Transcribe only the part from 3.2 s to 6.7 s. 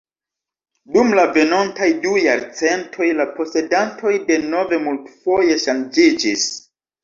la posedantoj denove multfoje ŝanĝiĝis.